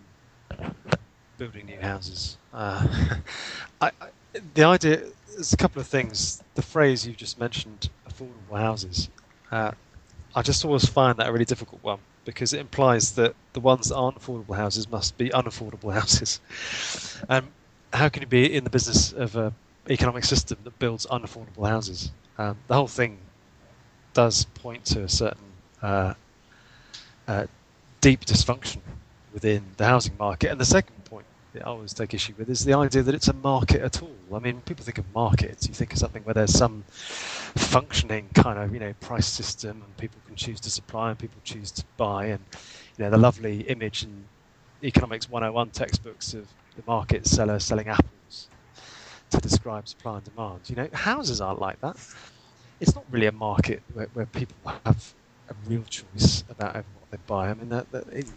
building 1.38 1.66
new 1.66 1.80
houses. 1.80 2.38
Uh, 2.54 2.86
I, 3.82 3.92
I, 4.02 4.08
the 4.56 4.64
idea 4.64 5.04
there's 5.34 5.54
a 5.54 5.58
couple 5.58 5.80
of 5.80 5.88
things. 5.88 6.44
The 6.56 6.62
phrase 6.62 7.08
you 7.08 7.14
just 7.14 7.40
mentioned, 7.40 7.90
affordable 8.08 8.58
houses, 8.58 9.10
uh, 9.52 9.72
I 10.36 10.42
just 10.42 10.66
always 10.66 10.86
find 10.86 11.18
that 11.18 11.28
a 11.28 11.32
really 11.32 11.46
difficult 11.46 11.82
one 11.84 12.00
because 12.26 12.54
it 12.54 12.60
implies 12.60 13.14
that 13.14 13.34
the 13.54 13.60
ones 13.60 13.90
that 13.90 13.96
aren't 13.96 14.20
affordable 14.20 14.56
houses 14.56 14.90
must 14.90 15.18
be 15.18 15.30
unaffordable 15.30 15.94
houses. 16.00 16.42
Um, 17.30 17.48
how 17.94 18.10
can 18.10 18.22
you 18.22 18.28
be 18.28 18.54
in 18.54 18.64
the 18.64 18.70
business 18.70 19.14
of 19.14 19.36
an 19.36 19.54
economic 19.90 20.24
system 20.26 20.60
that 20.64 20.78
builds 20.78 21.06
unaffordable 21.08 21.68
houses? 21.68 22.12
Um, 22.38 22.58
the 22.68 22.76
whole 22.76 22.88
thing 22.88 23.18
does 24.14 24.46
point 24.46 24.86
to 24.86 25.04
a 25.04 25.10
certain 25.10 25.44
uh, 25.82 26.14
uh, 27.28 27.46
deep 28.02 28.26
dysfunction 28.26 28.80
within 29.34 29.64
the 29.78 29.86
housing 29.86 30.18
market. 30.18 30.52
And 30.52 30.60
the 30.60 30.66
second 30.66 31.06
point 31.06 31.26
that 31.54 31.64
I 31.64 31.66
always 31.66 31.94
take 31.94 32.14
issue 32.14 32.34
with 32.38 32.50
is 32.50 32.66
the 32.66 32.74
idea 32.74 33.04
that 33.04 33.16
it's 33.16 33.28
a 33.28 33.34
market 33.34 33.82
at 33.82 34.02
all. 34.02 34.16
I 34.34 34.40
mean, 34.40 34.62
people 34.62 34.84
think 34.86 34.98
of 34.98 35.06
markets, 35.14 35.68
you 35.68 35.74
think 35.74 35.94
of 35.94 36.00
something 36.00 36.24
where 36.24 36.34
there's 36.34 36.54
some 36.54 36.84
functioning 36.90 38.30
kind 38.34 38.60
of 38.60 38.74
you 38.74 38.80
know 38.80 38.94
price 39.02 39.28
system, 39.28 39.82
and 39.84 39.98
people 39.98 40.20
can 40.28 40.36
choose 40.36 40.60
to 40.62 40.70
supply 40.70 41.10
and 41.10 41.20
people 41.20 41.42
choose 41.44 41.72
to 41.72 41.84
buy, 41.98 42.26
and 42.26 42.44
you 42.98 43.04
know 43.04 43.10
the 43.10 43.18
lovely 43.18 43.62
image 43.62 44.04
in 44.04 44.26
economics 44.84 45.30
101 45.30 45.70
textbooks 45.72 46.34
of 46.34 46.48
the 46.76 46.84
market 46.88 47.26
seller 47.26 47.60
selling 47.60 47.88
apples 47.88 48.48
to 49.32 49.38
describe 49.38 49.88
supply 49.88 50.18
and 50.18 50.24
demand. 50.24 50.62
You 50.68 50.76
know, 50.76 50.88
houses 50.94 51.42
aren't 51.42 51.60
like 51.60 51.82
that 51.82 51.98
it's 52.80 52.96
not 52.96 53.06
really 53.12 53.28
a 53.28 53.32
market 53.32 53.82
where, 53.94 54.08
where 54.14 54.26
people 54.26 54.58
have 54.86 55.14
a 55.50 55.54
real 55.68 55.84
choice 55.84 56.44
about 56.50 56.76
what 56.76 57.12
they 57.12 57.18
buy. 57.28 57.50
I 57.50 57.54
mean, 57.54 57.70
that, 57.70 57.92
that 57.92 58.08
it, 58.08 58.28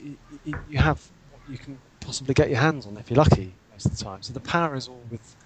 it, 0.44 0.54
you 0.68 0.78
have 0.78 1.00
what 1.30 1.40
you 1.50 1.58
can 1.58 1.78
possibly 2.00 2.34
get 2.34 2.48
your 2.48 2.58
hands 2.58 2.86
on 2.86 2.96
if 2.96 3.10
you're 3.10 3.18
lucky 3.18 3.52
most 3.70 3.86
of 3.86 3.96
the 3.96 4.04
time. 4.04 4.22
So 4.22 4.32
the 4.32 4.40
power 4.40 4.74
is 4.74 4.88
all 4.88 5.02
with 5.10 5.36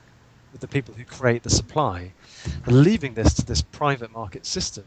with 0.53 0.61
the 0.61 0.69
people 0.69 0.95
who 0.95 1.05
create 1.05 1.43
the 1.43 1.51
supply, 1.51 2.13
and 2.65 2.83
leaving 2.83 3.15
this 3.15 3.35
to 3.35 3.45
this 3.45 3.61
private 3.61 4.13
market 4.13 4.47
system, 4.47 4.85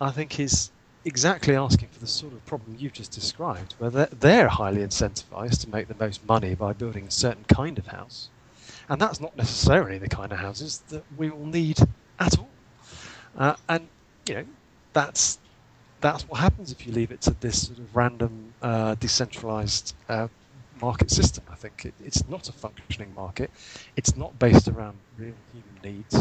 I 0.00 0.10
think 0.10 0.38
is 0.38 0.70
exactly 1.04 1.54
asking 1.54 1.88
for 1.88 2.00
the 2.00 2.06
sort 2.06 2.32
of 2.34 2.44
problem 2.44 2.76
you've 2.78 2.92
just 2.92 3.12
described, 3.12 3.74
where 3.78 3.90
they're, 3.90 4.08
they're 4.20 4.48
highly 4.48 4.82
incentivized 4.82 5.60
to 5.62 5.70
make 5.70 5.88
the 5.88 5.94
most 5.98 6.26
money 6.26 6.54
by 6.54 6.72
building 6.74 7.06
a 7.06 7.10
certain 7.10 7.44
kind 7.44 7.78
of 7.78 7.86
house, 7.86 8.28
and 8.88 9.00
that's 9.00 9.20
not 9.20 9.36
necessarily 9.36 9.98
the 9.98 10.08
kind 10.08 10.32
of 10.32 10.38
houses 10.40 10.82
that 10.88 11.04
we 11.16 11.30
will 11.30 11.46
need 11.46 11.78
at 12.18 12.38
all. 12.38 12.55
Uh, 13.36 13.54
and 13.68 13.88
you 14.28 14.34
know 14.34 14.46
that's 14.94 15.38
that's 16.00 16.24
what 16.28 16.40
happens 16.40 16.72
if 16.72 16.86
you 16.86 16.92
leave 16.92 17.10
it 17.10 17.22
to 17.22 17.34
this 17.40 17.66
sort 17.66 17.78
of 17.78 17.96
random, 17.96 18.54
uh, 18.62 18.94
decentralized 18.96 19.94
uh, 20.08 20.28
market 20.80 21.10
system. 21.10 21.44
I 21.50 21.56
think 21.56 21.86
it, 21.86 21.94
it's 21.98 22.28
not 22.28 22.48
a 22.48 22.52
functioning 22.52 23.14
market. 23.14 23.50
It's 23.96 24.16
not 24.16 24.38
based 24.38 24.68
around 24.68 25.00
real 25.16 25.36
human 25.50 25.78
needs, 25.82 26.14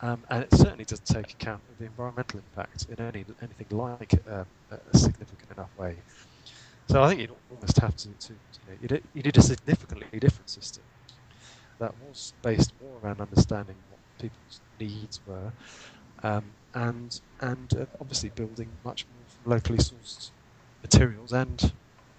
um, 0.00 0.24
and 0.30 0.44
it 0.44 0.54
certainly 0.54 0.84
doesn't 0.84 1.06
take 1.06 1.32
account 1.32 1.62
of 1.70 1.78
the 1.78 1.86
environmental 1.86 2.40
impact 2.40 2.86
in 2.88 3.00
any 3.00 3.24
anything 3.42 3.66
like 3.70 4.14
uh, 4.28 4.44
a 4.70 4.98
significant 4.98 5.50
enough 5.50 5.70
way. 5.76 6.02
So 6.88 7.02
I 7.02 7.08
think 7.08 7.20
you'd 7.20 7.36
almost 7.48 7.78
have 7.80 7.94
to, 7.96 8.14
to 8.18 8.34
you, 8.80 8.88
know, 8.90 8.98
you 9.12 9.22
need 9.22 9.36
a 9.38 9.42
significantly 9.42 10.18
different 10.18 10.50
system 10.50 10.84
that 11.78 11.96
was 11.96 12.34
based 12.42 12.72
more 12.80 12.98
around 12.98 13.20
understanding 13.20 13.76
what 13.88 14.00
people's 14.20 14.60
needs 14.78 15.20
were, 15.24 15.52
um, 16.22 16.44
and 16.74 17.20
and 17.40 17.74
uh, 17.74 17.86
obviously 18.00 18.30
building 18.30 18.68
much 18.84 19.06
more 19.06 19.54
locally 19.56 19.78
sourced 19.78 20.30
materials 20.82 21.32
and 21.32 21.72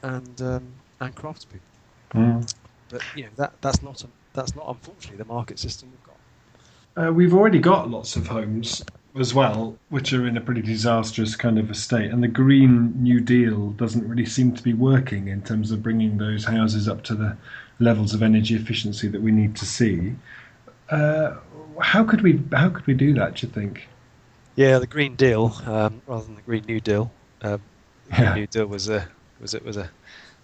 and 0.03 0.41
um, 0.41 0.67
and 0.99 1.15
craftspeople. 1.15 1.59
Mm. 2.13 2.53
But 2.89 3.01
you 3.15 3.23
know 3.23 3.29
that 3.37 3.53
that's 3.61 3.81
not 3.81 4.03
a, 4.03 4.07
that's 4.33 4.55
not 4.55 4.67
unfortunately 4.67 5.17
the 5.17 5.25
market 5.25 5.59
system 5.59 5.89
we've 5.91 6.03
got. 6.03 7.07
Uh, 7.07 7.11
we've 7.13 7.33
already 7.33 7.59
got 7.59 7.89
lots 7.89 8.15
of 8.15 8.27
homes 8.27 8.83
as 9.19 9.33
well, 9.33 9.77
which 9.89 10.13
are 10.13 10.27
in 10.27 10.37
a 10.37 10.41
pretty 10.41 10.61
disastrous 10.61 11.35
kind 11.35 11.57
of 11.57 11.69
a 11.69 11.73
state, 11.73 12.11
and 12.11 12.23
the 12.23 12.27
Green 12.27 12.93
New 13.01 13.19
Deal 13.19 13.71
doesn't 13.71 14.07
really 14.07 14.25
seem 14.25 14.53
to 14.53 14.63
be 14.63 14.73
working 14.73 15.27
in 15.27 15.41
terms 15.41 15.71
of 15.71 15.83
bringing 15.83 16.17
those 16.17 16.45
houses 16.45 16.87
up 16.87 17.03
to 17.03 17.15
the 17.15 17.37
levels 17.79 18.13
of 18.13 18.21
energy 18.21 18.55
efficiency 18.55 19.07
that 19.07 19.21
we 19.21 19.31
need 19.31 19.55
to 19.55 19.65
see. 19.65 20.15
Uh, 20.89 21.35
how 21.81 22.03
could 22.03 22.21
we 22.21 22.41
how 22.51 22.69
could 22.69 22.85
we 22.87 22.93
do 22.93 23.13
that? 23.15 23.35
Do 23.35 23.47
you 23.47 23.53
think? 23.53 23.87
Yeah, 24.55 24.79
the 24.79 24.87
Green 24.87 25.15
Deal 25.15 25.55
um, 25.65 26.01
rather 26.07 26.25
than 26.25 26.35
the 26.35 26.41
Green 26.41 26.65
New 26.65 26.79
Deal. 26.79 27.11
Um, 27.41 27.61
the 28.09 28.15
Green 28.15 28.33
New 28.33 28.47
Deal 28.47 28.65
was 28.67 28.89
a 28.89 29.07
was 29.39 29.53
it 29.53 29.65
was 29.65 29.77
a, 29.77 29.89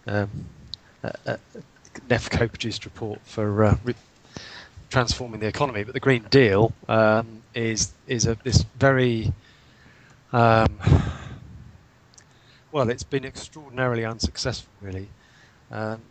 um, 0.08 0.29
a, 1.03 1.13
a 1.25 1.39
NEF 2.10 2.29
co-produced 2.29 2.86
report 2.86 3.20
for 3.25 3.65
uh, 3.65 3.77
re- 3.84 3.96
transforming 4.89 5.39
the 5.39 5.48
economy, 5.48 5.84
but 5.84 5.94
the 5.94 6.00
Green 6.00 6.24
Deal 6.29 6.74
um, 6.88 7.44
is 7.53 7.94
is 8.08 8.25
a 8.25 8.38
this 8.44 8.63
very 8.79 9.32
um, 10.34 10.79
well, 12.72 12.89
it's 12.89 13.03
been 13.03 13.25
extraordinarily 13.25 14.06
unsuccessful, 14.06 14.72
really. 14.82 15.08
Um, 15.72 16.01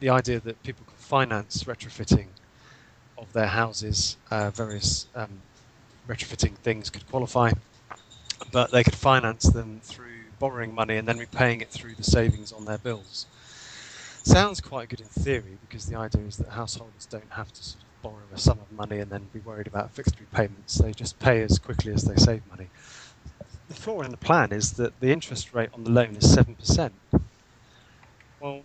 the 0.00 0.10
idea 0.10 0.40
that 0.40 0.62
people 0.62 0.84
can 0.84 0.96
finance 0.96 1.64
retrofitting 1.64 2.26
of 3.24 3.32
their 3.32 3.46
houses, 3.46 4.16
uh, 4.30 4.50
various 4.50 5.06
um, 5.14 5.40
retrofitting 6.08 6.54
things 6.56 6.90
could 6.90 7.08
qualify, 7.08 7.50
but 8.52 8.70
they 8.70 8.84
could 8.84 8.94
finance 8.94 9.44
them 9.44 9.80
through 9.82 10.04
borrowing 10.38 10.74
money 10.74 10.96
and 10.96 11.08
then 11.08 11.18
repaying 11.18 11.60
it 11.60 11.68
through 11.70 11.94
the 11.94 12.04
savings 12.04 12.52
on 12.52 12.64
their 12.64 12.78
bills. 12.78 13.26
Sounds 14.22 14.60
quite 14.60 14.88
good 14.88 15.00
in 15.00 15.06
theory 15.06 15.58
because 15.66 15.86
the 15.86 15.96
idea 15.96 16.22
is 16.22 16.36
that 16.36 16.48
householders 16.48 17.06
don't 17.06 17.30
have 17.30 17.52
to 17.52 17.62
sort 17.62 17.82
of 17.82 18.02
borrow 18.02 18.24
a 18.34 18.38
sum 18.38 18.58
of 18.58 18.72
money 18.72 18.98
and 18.98 19.10
then 19.10 19.28
be 19.32 19.40
worried 19.40 19.66
about 19.66 19.90
fixed 19.90 20.18
repayments. 20.20 20.76
They 20.76 20.92
just 20.92 21.18
pay 21.18 21.42
as 21.42 21.58
quickly 21.58 21.92
as 21.92 22.04
they 22.04 22.16
save 22.16 22.42
money. 22.48 22.68
The 23.68 23.74
flaw 23.74 24.02
in 24.02 24.10
the 24.10 24.16
plan 24.16 24.52
is 24.52 24.72
that 24.72 24.98
the 25.00 25.10
interest 25.10 25.54
rate 25.54 25.70
on 25.74 25.84
the 25.84 25.90
loan 25.90 26.16
is 26.16 26.36
7%. 26.36 26.90
Well, 28.40 28.60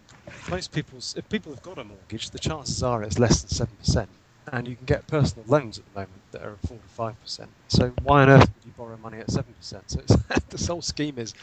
most 0.50 0.74
people's 0.74 1.16
if 1.18 1.30
people 1.30 1.54
have 1.54 1.63
got 1.63 1.78
a 1.78 1.86
mortgage, 1.86 2.32
the 2.32 2.39
chances 2.39 2.84
are 2.84 3.01
it's 3.01 3.18
less 3.18 3.42
than 3.42 3.50
seven 3.50 3.75
percent, 3.78 4.10
and 4.51 4.68
you 4.68 4.75
can 4.75 4.86
get 4.86 5.06
personal 5.08 5.46
loans 5.48 5.77
at 5.77 5.86
the 5.86 6.00
moment 6.00 6.22
that 6.32 6.41
are 6.41 6.56
four 6.68 6.77
to 6.77 6.88
five 6.88 7.20
percent. 7.22 7.50
So 7.68 7.89
why 8.03 8.24
on 8.24 8.29
earth 8.29 8.50
would 8.53 8.65
you 8.65 8.72
borrow 8.77 8.98
money 8.98 9.20
at 9.20 9.32
seven 9.32 9.53
percent? 9.53 9.89
So 9.89 10.01
this 10.50 10.68
whole 10.68 10.82
scheme 10.82 11.18
is 11.18 11.34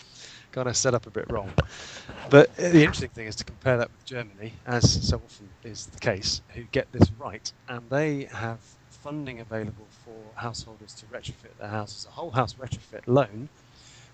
kind 0.53 0.69
of 0.69 0.77
set 0.77 0.95
up 0.95 1.07
a 1.07 1.11
bit 1.11 1.31
wrong. 1.31 1.51
But 2.31 2.55
the 2.57 2.81
interesting 2.81 3.11
thing 3.11 3.27
is 3.27 3.37
to 3.37 3.45
compare 3.45 3.77
that 3.77 3.91
with 3.91 4.05
Germany, 4.05 4.53
as 4.67 5.09
so 5.09 5.17
often 5.17 5.49
is 5.65 5.87
the 5.87 5.99
case, 5.99 6.41
who 6.55 6.63
get 6.73 6.91
this 6.93 7.11
right, 7.19 7.53
and 7.69 7.89
they 7.91 8.25
have 8.25 8.59
funding 8.91 9.41
available 9.41 9.87
for 10.05 10.15
householders 10.35 10.95
to 10.95 11.07
retrofit 11.07 11.57
their 11.59 11.69
houses. 11.69 12.07
A 12.07 12.13
whole 12.13 12.31
house 12.31 12.55
retrofit 12.55 13.03
loan 13.07 13.49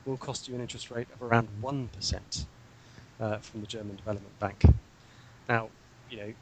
will 0.04 0.16
cost 0.16 0.48
you 0.48 0.54
an 0.54 0.60
interest 0.60 0.90
rate 0.90 1.08
of 1.14 1.22
around 1.22 1.48
one 1.60 1.88
percent 1.88 2.46
uh, 3.20 3.38
from 3.38 3.60
the 3.60 3.66
German 3.66 3.96
Development 3.96 4.38
Bank. 4.40 4.64
Now, 5.48 5.68
you 6.10 6.16
know, 6.18 6.32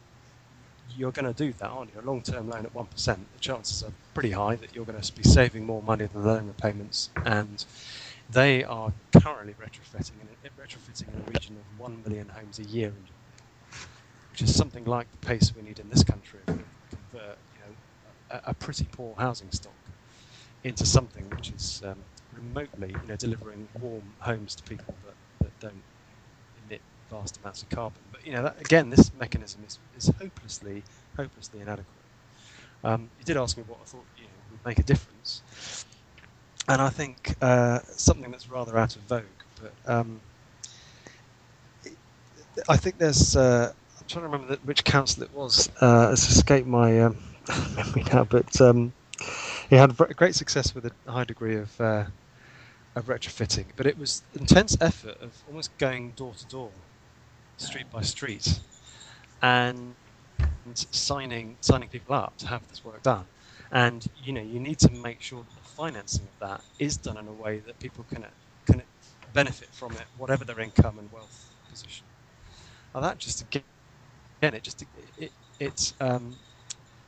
you're 0.97 1.13
going 1.13 1.33
to 1.33 1.33
do 1.33 1.53
that, 1.59 1.69
aren't 1.69 1.95
you? 1.95 2.01
A 2.01 2.07
long-term 2.07 2.51
loan 2.51 2.65
at 2.65 2.75
one 2.75 2.87
percent, 2.87 3.21
the 3.35 3.41
chances 3.41 3.83
are 3.83 3.93
pretty 4.15 4.31
high 4.31 4.57
that 4.57 4.75
you're 4.75 4.85
going 4.85 5.01
to 5.01 5.13
be 5.15 5.23
saving 5.23 5.65
more 5.65 5.83
money 5.83 6.07
than 6.07 6.23
the 6.23 6.29
loan 6.29 6.47
repayments, 6.47 7.11
and 7.25 7.65
they 8.31 8.65
are 8.65 8.93
currently 9.21 9.55
retrofitting 9.55 10.13
in, 10.21 10.51
retrofitting 10.63 11.13
in 11.15 11.21
a 11.21 11.31
region 11.31 11.57
of 11.57 11.81
one 11.81 12.03
million 12.05 12.29
homes 12.29 12.59
a 12.59 12.65
year, 12.65 12.93
which 14.33 14.43
is 14.43 14.55
something 14.55 14.85
like 14.85 15.11
the 15.11 15.27
pace 15.27 15.53
we 15.55 15.63
need 15.63 15.79
in 15.79 15.89
this 15.91 16.05
country 16.05 16.41
to 16.47 16.53
convert, 16.53 17.39
you 17.55 17.61
know, 17.61 17.75
a, 18.31 18.51
a, 18.51 18.55
pretty 18.55 18.87
poor 18.93 19.15
housing 19.19 19.51
stock 19.51 19.73
into 20.63 20.87
something 20.87 21.29
which 21.31 21.51
is 21.51 21.83
um, 21.85 21.97
remotely, 22.37 22.91
you 22.91 23.09
know, 23.09 23.17
delivering 23.17 23.67
warm 23.81 24.03
homes 24.21 24.55
to 24.55 24.63
people 24.63 24.95
that, 25.05 25.15
that 25.45 25.61
don't 25.61 25.83
vast 27.11 27.39
amounts 27.39 27.63
of 27.63 27.69
carbon. 27.69 28.03
But 28.11 28.25
you 28.25 28.33
know, 28.33 28.43
that, 28.43 28.61
again, 28.61 28.91
this 28.91 29.13
mechanism 29.13 29.65
is, 29.65 29.79
is 29.95 30.13
hopelessly, 30.21 30.85
hopelessly 31.17 31.61
inadequate. 31.61 32.05
Um, 32.83 33.11
you 33.19 33.25
did 33.25 33.37
ask 33.37 33.57
me 33.57 33.65
what 33.65 33.81
I 33.83 33.85
thought 33.85 34.07
you 34.17 34.25
know, 34.25 34.31
would 34.51 34.65
make 34.65 34.79
a 34.79 34.83
difference, 34.83 35.43
and 36.69 36.81
I 36.81 36.89
think 36.91 37.37
uh, 37.43 37.81
something 37.85 38.31
that's 38.31 38.49
rather 38.49 38.79
out 38.79 38.97
of 38.97 39.03
vogue. 39.03 39.43
But 39.61 39.75
um, 39.87 40.23
I 42.69 42.77
think 42.77 42.99
there's. 42.99 43.37
Uh, 43.37 43.73
I'm 44.01 44.07
trying 44.09 44.25
to 44.25 44.29
remember 44.31 44.57
which 44.65 44.85
council 44.85 45.23
it 45.23 45.33
was. 45.33 45.71
Uh, 45.81 46.11
it's 46.13 46.29
escaped 46.31 46.67
my 46.67 47.01
um, 47.01 47.19
memory 47.77 48.05
now, 48.13 48.25
but 48.25 48.59
um, 48.61 48.95
he 49.69 49.77
had 49.77 49.97
great 50.17 50.35
success 50.35 50.75
with 50.75 50.87
a 50.87 50.93
high 51.11 51.25
degree 51.25 51.57
of 51.57 51.79
uh, 51.81 52.07
of 52.97 53.07
retrofitting, 53.07 53.73
but 53.77 53.87
it 53.87 53.99
was 53.99 54.23
intense 54.33 54.77
effort 54.81 55.17
of 55.21 55.43
almost 55.47 55.77
going 55.79 56.13
door 56.13 56.35
to 56.35 56.47
door 56.47 56.73
street 57.61 57.91
by 57.91 58.03
street, 58.03 58.61
and 59.43 59.97
signing 60.75 61.57
signing 61.61 61.89
people 61.89 62.15
up 62.15 62.37
to 62.39 62.47
have 62.47 62.67
this 62.69 62.85
work 62.85 63.03
done. 63.03 63.27
And 63.73 64.07
you 64.23 64.33
know, 64.33 64.43
you 64.43 64.61
need 64.61 64.79
to 64.81 64.91
make 64.93 65.21
sure 65.23 65.43
that 65.45 65.55
the 65.57 65.69
financing 65.69 66.27
of 66.29 66.39
that 66.41 66.65
is 66.79 66.97
done 66.97 67.19
in 67.19 67.29
a 67.29 67.33
way 67.33 67.61
that 67.61 67.79
people 67.79 68.05
can 68.05 68.27
can 68.67 68.83
benefit 69.33 69.69
from 69.73 69.93
it, 69.93 70.07
whatever 70.17 70.45
their 70.45 70.61
income 70.61 70.99
and 70.99 71.11
wealth 71.13 71.55
position. 71.69 72.07
Now 72.95 73.01
that 73.01 73.19
just 73.19 73.43
again, 73.43 73.65
it 74.43 74.63
just 74.63 74.85
it 75.19 75.33
it 75.61 75.93
um, 76.01 76.39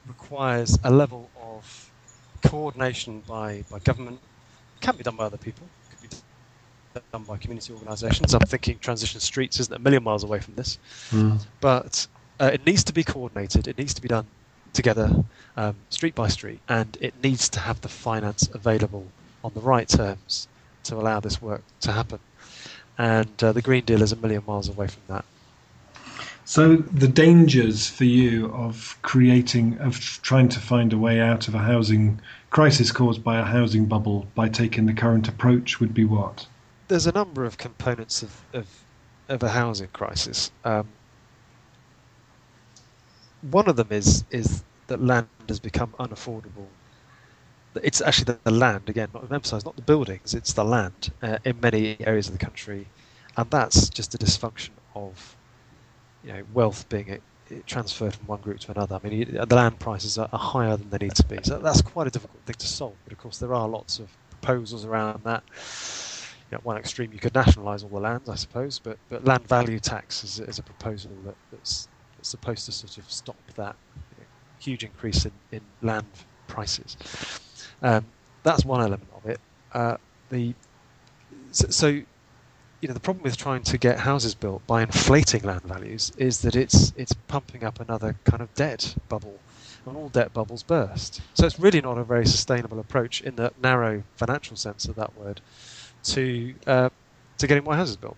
requires 0.07 0.79
a 0.85 0.91
level 0.91 1.31
of 1.37 1.93
coordination 2.47 3.21
by 3.23 3.65
by 3.71 3.79
government. 3.81 4.21
It 4.77 4.81
can't 4.81 4.99
be 4.99 5.05
done 5.05 5.17
by 5.17 5.25
other 5.25 5.39
people 5.39 5.71
done 7.13 7.25
by 7.25 7.37
community 7.37 7.73
organisations. 7.73 8.35
I'm 8.35 8.41
thinking 8.41 8.79
Transition 8.79 9.21
Streets 9.21 9.61
isn't 9.61 9.75
a 9.75 9.79
million 9.79 10.03
miles 10.03 10.25
away 10.25 10.41
from 10.41 10.55
this, 10.55 10.79
mm. 11.11 11.41
but 11.61 12.07
uh, 12.41 12.51
it 12.53 12.67
needs 12.67 12.85
to 12.85 12.93
be 12.93 13.05
coordinated. 13.05 13.69
It 13.69 13.79
needs 13.79 13.95
to 13.95 14.03
be 14.03 14.09
done 14.09 14.27
together, 14.73 15.25
um, 15.57 15.77
street 15.91 16.15
by 16.15 16.29
street, 16.29 16.61
and 16.69 16.97
it 17.01 17.15
needs 17.23 17.49
to 17.51 17.61
have 17.61 17.81
the 17.81 17.89
finance 17.89 18.49
available 18.53 19.07
on 19.45 19.53
the 19.55 19.61
right 19.61 19.89
terms 19.89 20.49
to 20.85 20.97
allow 20.97 21.21
this 21.21 21.41
work 21.41 21.63
to 21.81 21.93
happen. 21.93 22.19
And 22.99 23.43
uh, 23.43 23.53
the 23.53 23.63
Green 23.63 23.85
Deal 23.85 24.03
is 24.03 24.13
a 24.13 24.17
million 24.17 24.43
miles 24.47 24.69
away 24.69 24.87
from 24.87 25.03
that. 25.09 25.25
So 26.45 26.77
the 26.77 27.09
dangers 27.09 27.89
for 27.89 28.05
you 28.05 28.53
of 28.53 28.99
creating, 29.03 29.79
of 29.79 29.99
trying 30.23 30.49
to 30.51 30.61
find 30.61 30.93
a 30.93 30.99
way 30.99 31.21
out 31.21 31.49
of 31.49 31.55
a 31.55 31.59
housing 31.59 32.21
crisis 32.51 32.93
caused 32.93 33.23
by 33.23 33.39
a 33.39 33.45
housing 33.45 33.87
bubble 33.87 34.27
by 34.35 34.49
taking 34.49 34.87
the 34.87 34.93
current 34.93 35.29
approach 35.29 35.81
would 35.81 35.95
be 35.95 36.05
what? 36.05 36.47
There's 36.93 37.07
a 37.07 37.13
number 37.13 37.47
of 37.47 37.57
components 37.57 38.23
of, 38.23 38.45
of, 38.53 38.69
of 39.31 39.43
a 39.43 39.49
housing 39.49 39.89
crisis. 39.89 40.53
Um, 40.63 40.89
one 43.51 43.67
of 43.67 43.77
them 43.77 43.89
is 43.91 44.25
is 44.31 44.63
that 44.89 45.03
land 45.03 45.27
has 45.49 45.59
become 45.59 45.95
unaffordable. 45.99 46.67
It's 47.83 48.03
actually 48.03 48.25
the, 48.27 48.39
the 48.45 48.51
land 48.51 48.91
again, 48.91 49.09
not 49.15 49.33
emphasise, 49.33 49.65
not 49.65 49.75
the 49.75 49.83
buildings. 49.83 50.35
It's 50.35 50.53
the 50.53 50.65
land 50.65 51.11
uh, 51.23 51.39
in 51.47 51.59
many 51.61 51.97
areas 52.01 52.27
of 52.29 52.35
the 52.35 52.45
country, 52.45 52.87
and 53.39 53.51
that's 53.51 53.89
just 53.89 54.15
a 54.15 54.19
dysfunction 54.19 54.71
of 54.95 55.35
you 56.23 56.35
know 56.35 56.43
wealth 56.53 56.87
being 56.91 57.11
a, 57.11 57.55
transferred 57.67 58.15
from 58.15 58.27
one 58.27 58.43
group 58.43 58.61
to 58.61 58.71
another. 58.71 59.01
I 59.03 59.09
mean, 59.09 59.39
the 59.49 59.57
land 59.57 59.79
prices 59.79 60.19
are, 60.19 60.29
are 60.31 60.39
higher 60.39 60.77
than 60.77 60.91
they 60.91 60.99
need 60.99 61.15
to 61.15 61.27
be, 61.27 61.39
so 61.43 61.59
that's 61.59 61.81
quite 61.81 62.07
a 62.07 62.11
difficult 62.11 62.43
thing 62.45 62.57
to 62.59 62.67
solve. 62.67 62.97
But 63.05 63.15
of 63.15 63.19
course, 63.19 63.39
there 63.39 63.55
are 63.55 63.67
lots 63.67 63.99
of 63.99 64.11
proposals 64.31 64.85
around 64.85 65.25
that 65.25 65.43
at 66.53 66.65
one 66.65 66.77
extreme, 66.77 67.13
you 67.13 67.19
could 67.19 67.35
nationalise 67.35 67.83
all 67.83 67.89
the 67.89 68.01
land, 68.01 68.23
I 68.29 68.35
suppose, 68.35 68.79
but, 68.79 68.99
but 69.09 69.25
land 69.25 69.47
value 69.49 69.79
tax 69.79 70.25
is, 70.25 70.41
is 70.41 70.59
a 70.59 70.63
proposal 70.63 71.11
that, 71.25 71.35
that's, 71.51 71.89
that's 72.17 72.29
supposed 72.29 72.67
to 72.67 72.73
sort 72.73 72.99
of 72.99 73.11
stop 73.11 73.37
that 73.57 73.77
you 73.95 74.23
know, 74.23 74.27
huge 74.59 74.85
increase 74.85 75.25
in, 75.25 75.33
in 75.51 75.61
land 75.81 76.07
prices. 76.47 76.97
Um, 77.83 78.05
that's 78.43 78.65
one 78.65 78.81
element 78.81 79.09
of 79.15 79.27
it. 79.27 79.41
Uh, 79.73 79.97
the 80.31 80.55
so, 81.51 81.69
so, 81.69 81.87
you 81.89 82.89
know 82.89 82.95
the 82.95 83.01
problem 83.01 83.23
with 83.23 83.37
trying 83.37 83.63
to 83.63 83.79
get 83.79 84.01
houses 84.01 84.35
built 84.35 84.67
by 84.67 84.83
inflating 84.83 85.43
land 85.43 85.63
values 85.63 86.11
is 86.17 86.43
that 86.43 86.57
it's 86.57 86.93
it's 86.97 87.13
pumping 87.29 87.63
up 87.63 87.79
another 87.79 88.17
kind 88.25 88.43
of 88.43 88.53
debt 88.55 88.97
bubble, 89.09 89.39
and 89.87 89.97
all 89.97 90.09
debt 90.09 90.33
bubbles 90.33 90.65
burst. 90.65 91.21
So 91.35 91.47
it's 91.47 91.61
really 91.61 91.81
not 91.81 91.97
a 91.97 92.05
very 92.05 92.27
sustainable 92.27 92.81
approach 92.81 93.21
in 93.21 93.37
the 93.37 93.53
narrow 93.63 94.03
financial 94.17 94.57
sense 94.57 94.87
of 94.87 94.97
that 94.97 95.17
word 95.17 95.41
to 96.05 96.55
uh, 96.67 96.91
to 97.39 97.47
getting 97.47 97.65
more 97.65 97.75
houses 97.75 97.97
built. 97.97 98.17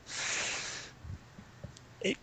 It, 2.00 2.17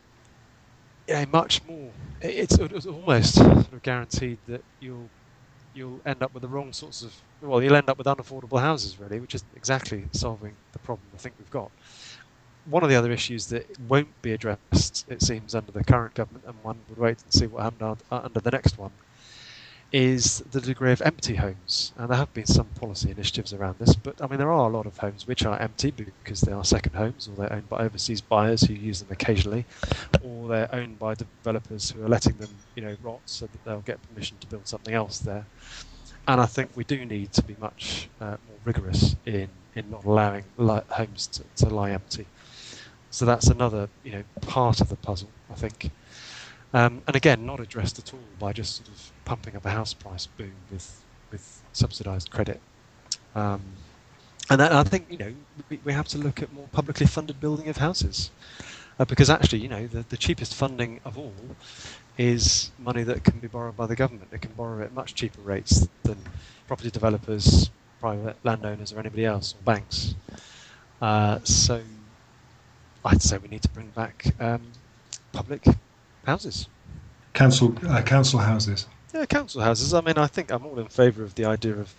yeah, 1.07 1.25
much 1.25 1.63
more. 1.65 1.91
It's, 2.21 2.57
it's 2.57 2.85
almost 2.85 3.35
sort 3.35 3.73
of 3.73 3.81
guaranteed 3.81 4.37
that 4.47 4.63
you'll 4.79 5.09
you'll 5.73 6.01
end 6.05 6.21
up 6.21 6.33
with 6.33 6.41
the 6.41 6.49
wrong 6.49 6.73
sorts 6.73 7.01
of 7.01 7.15
well, 7.41 7.61
you'll 7.63 7.75
end 7.75 7.89
up 7.89 7.97
with 7.97 8.07
unaffordable 8.07 8.59
houses 8.59 8.99
really, 8.99 9.19
which 9.19 9.35
is 9.35 9.43
exactly 9.55 10.05
solving 10.11 10.53
the 10.73 10.79
problem 10.79 11.07
I 11.13 11.17
think 11.17 11.35
we've 11.39 11.49
got. 11.49 11.71
One 12.65 12.83
of 12.83 12.89
the 12.89 12.95
other 12.95 13.11
issues 13.11 13.47
that 13.47 13.65
won't 13.89 14.21
be 14.21 14.33
addressed, 14.33 15.05
it 15.09 15.23
seems, 15.23 15.55
under 15.55 15.71
the 15.71 15.83
current 15.83 16.13
government, 16.13 16.45
and 16.45 16.55
one 16.63 16.77
would 16.89 16.99
wait 16.99 17.23
and 17.23 17.33
see 17.33 17.47
what 17.47 17.63
happened 17.63 17.97
under 18.11 18.39
the 18.39 18.51
next 18.51 18.77
one, 18.77 18.91
is 19.91 20.39
the 20.51 20.61
degree 20.61 20.91
of 20.91 21.01
empty 21.01 21.35
homes. 21.35 21.91
And 21.97 22.09
there 22.09 22.17
have 22.17 22.33
been 22.33 22.45
some 22.45 22.67
policy 22.79 23.11
initiatives 23.11 23.53
around 23.53 23.77
this, 23.79 23.95
but 23.95 24.21
I 24.21 24.27
mean, 24.27 24.39
there 24.39 24.51
are 24.51 24.69
a 24.69 24.73
lot 24.73 24.85
of 24.85 24.97
homes 24.97 25.27
which 25.27 25.45
are 25.45 25.59
empty 25.59 25.91
because 25.91 26.41
they 26.41 26.51
are 26.53 26.63
second 26.63 26.95
homes 26.95 27.27
or 27.27 27.35
they're 27.35 27.51
owned 27.51 27.67
by 27.67 27.79
overseas 27.83 28.21
buyers 28.21 28.61
who 28.61 28.73
use 28.73 29.01
them 29.01 29.09
occasionally, 29.11 29.65
or 30.23 30.47
they're 30.47 30.73
owned 30.73 30.97
by 30.97 31.15
developers 31.15 31.91
who 31.91 32.03
are 32.03 32.09
letting 32.09 32.37
them, 32.37 32.49
you 32.75 32.83
know, 32.83 32.95
rot 33.03 33.19
so 33.25 33.47
that 33.47 33.65
they'll 33.65 33.81
get 33.81 34.01
permission 34.07 34.37
to 34.39 34.47
build 34.47 34.67
something 34.67 34.93
else 34.93 35.19
there. 35.19 35.45
And 36.27 36.39
I 36.39 36.45
think 36.45 36.71
we 36.75 36.83
do 36.85 37.03
need 37.03 37.33
to 37.33 37.43
be 37.43 37.55
much 37.59 38.07
uh, 38.21 38.37
more 38.47 38.59
rigorous 38.63 39.15
in, 39.25 39.49
in 39.75 39.89
not 39.89 40.05
allowing 40.05 40.45
li- 40.57 40.81
homes 40.89 41.27
to, 41.27 41.43
to 41.65 41.73
lie 41.73 41.91
empty. 41.91 42.25
So 43.09 43.25
that's 43.25 43.47
another, 43.47 43.89
you 44.05 44.13
know, 44.13 44.23
part 44.41 44.79
of 44.79 44.87
the 44.87 44.95
puzzle, 44.95 45.29
I 45.51 45.55
think. 45.55 45.91
Um, 46.73 47.01
and 47.05 47.15
again, 47.15 47.45
not 47.45 47.59
addressed 47.59 47.99
at 47.99 48.13
all 48.13 48.21
by 48.39 48.53
just 48.53 48.77
sort 48.77 48.87
of 48.87 49.11
pumping 49.31 49.55
up 49.55 49.65
a 49.65 49.69
house 49.69 49.93
price 49.93 50.25
boom 50.25 50.51
with 50.69 51.05
with 51.31 51.63
subsidised 51.71 52.29
credit. 52.31 52.59
Um, 53.33 53.61
and 54.49 54.61
I 54.61 54.83
think 54.83 55.05
you 55.09 55.17
know 55.17 55.33
we, 55.69 55.79
we, 55.85 55.93
have 55.93 56.09
to 56.09 56.17
look 56.17 56.41
at 56.43 56.51
more 56.51 56.67
publicly 56.73 57.05
funded 57.05 57.39
building 57.39 57.69
of 57.69 57.77
houses, 57.77 58.29
uh, 58.99 59.05
because 59.05 59.29
actually 59.29 59.59
you 59.59 59.69
know 59.69 59.87
the, 59.87 60.03
the 60.09 60.17
cheapest 60.17 60.53
funding 60.53 60.99
of 61.05 61.17
all 61.17 61.33
is 62.17 62.71
money 62.77 63.03
that 63.03 63.23
can 63.23 63.39
be 63.39 63.47
borrowed 63.47 63.77
by 63.77 63.87
the 63.87 63.95
government. 63.95 64.27
It 64.33 64.41
can 64.41 64.51
borrow 64.51 64.83
at 64.83 64.91
much 64.91 65.15
cheaper 65.15 65.39
rates 65.39 65.87
than 66.03 66.17
property 66.67 66.91
developers, 66.91 67.69
private 68.01 68.35
landowners, 68.43 68.91
or 68.91 68.99
anybody 68.99 69.23
else, 69.23 69.53
or 69.53 69.63
banks. 69.63 70.13
Uh, 71.01 71.39
so 71.45 71.81
I'd 73.05 73.21
say 73.21 73.37
we 73.37 73.47
need 73.47 73.61
to 73.61 73.69
bring 73.69 73.91
back 73.91 74.25
um, 74.41 74.63
public 75.31 75.63
houses. 76.25 76.67
Council 77.33 77.73
uh, 77.87 78.01
council 78.01 78.39
houses. 78.39 78.87
Yeah, 79.13 79.25
council 79.25 79.61
houses. 79.61 79.93
I 79.93 80.01
mean, 80.01 80.17
I 80.17 80.27
think 80.27 80.51
I'm 80.51 80.65
all 80.65 80.79
in 80.79 80.87
favour 80.87 81.23
of 81.23 81.35
the 81.35 81.45
idea 81.45 81.73
of 81.75 81.93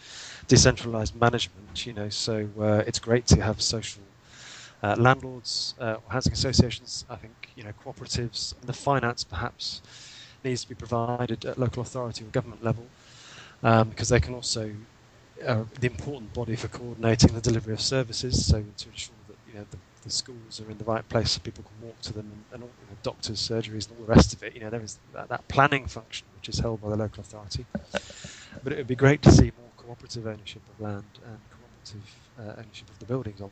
decentralised 0.49 1.15
management. 1.15 1.85
You 1.87 1.93
know, 1.93 2.09
so 2.09 2.49
uh, 2.61 2.83
it's 2.87 2.99
great 2.99 3.27
to 3.29 3.43
have 3.43 3.61
social 3.61 4.05
uh, 4.83 4.97
landlords, 4.99 5.75
uh, 5.79 5.97
housing 6.09 6.33
associations. 6.33 7.05
I 7.11 7.17
think 7.17 7.51
you 7.55 7.65
know 7.65 7.73
cooperatives 7.73 8.55
and 8.61 8.69
the 8.69 8.73
finance 8.73 9.25
perhaps 9.25 9.83
needs 10.45 10.63
to 10.63 10.69
be 10.71 10.75
provided 10.75 11.45
at 11.45 11.59
local 11.59 11.83
authority 11.83 12.25
or 12.25 12.29
government 12.29 12.63
level 12.65 12.93
um, 13.63 13.91
because 13.91 14.09
they 14.09 14.21
can 14.21 14.35
also 14.35 14.75
uh, 15.47 15.65
the 15.81 15.87
important 15.87 16.33
body 16.33 16.57
for 16.57 16.69
coordinating 16.69 17.35
the 17.35 17.41
delivery 17.41 17.75
of 17.75 17.81
services. 17.81 18.47
So 18.47 18.65
to 18.77 18.89
ensure 18.89 19.17
that 19.29 19.39
you 19.47 19.55
know 19.55 19.67
the 19.71 19.79
the 20.03 20.11
schools 20.11 20.61
are 20.61 20.71
in 20.71 20.79
the 20.79 20.85
right 20.85 21.09
place 21.09 21.33
so 21.33 21.41
people 21.41 21.65
can 21.65 21.87
walk 21.87 22.01
to 22.03 22.13
them 22.13 22.31
and, 22.53 22.63
all, 22.63 22.71
you 22.81 22.87
know, 22.91 22.97
doctors, 23.03 23.39
surgeries, 23.39 23.89
and 23.89 23.99
all 23.99 24.07
the 24.07 24.13
rest 24.13 24.33
of 24.33 24.43
it. 24.43 24.55
You 24.55 24.61
know, 24.61 24.71
there 24.71 24.83
is 24.83 24.99
that, 25.15 25.29
that, 25.29 25.47
planning 25.49 25.87
function 25.87 26.27
which 26.37 26.49
is 26.49 26.59
held 26.59 26.83
by 26.83 26.91
the 26.91 26.97
local 26.97 27.21
authority. 27.21 27.65
But 28.63 28.73
it 28.73 28.77
would 28.77 28.87
be 28.87 28.97
great 28.97 29.23
to 29.23 29.31
see 29.31 29.53
more 29.59 29.71
cooperative 29.77 30.27
ownership 30.27 30.63
of 30.69 30.81
land 30.81 31.05
and 31.25 31.39
cooperative 31.51 32.17
uh, 32.39 32.61
ownership 32.61 32.91
of 32.91 32.99
the 32.99 33.07
buildings 33.07 33.41
on 33.41 33.51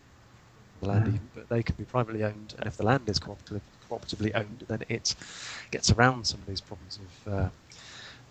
the 0.81 0.89
land, 0.89 1.09
even, 1.09 1.29
but 1.35 1.49
they 1.49 1.63
can 1.63 1.77
be 1.77 1.85
privately 1.85 2.25
owned. 2.25 2.55
And 2.59 2.67
if 2.67 2.77
the 2.77 2.85
land 2.85 3.09
is 3.09 3.19
cooperative, 3.19 3.63
cooperatively 3.89 4.35
owned, 4.35 4.65
then 4.69 4.83
it 4.89 5.15
gets 5.71 5.91
around 5.91 6.27
some 6.27 6.41
of 6.41 6.47
these 6.47 6.61
problems 6.61 6.99
of. 7.27 7.33
Uh, 7.33 7.49